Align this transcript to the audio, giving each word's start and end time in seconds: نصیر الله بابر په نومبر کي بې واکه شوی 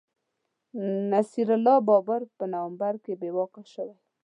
نصیر 1.11 1.47
الله 1.55 1.77
بابر 1.87 2.21
په 2.37 2.43
نومبر 2.53 2.93
کي 3.03 3.13
بې 3.19 3.29
واکه 3.35 3.61
شوی 3.73 3.97